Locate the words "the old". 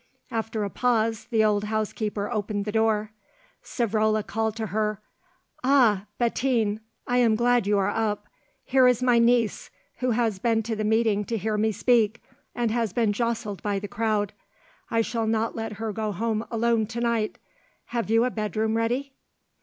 1.25-1.65